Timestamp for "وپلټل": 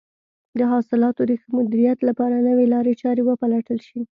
3.25-3.79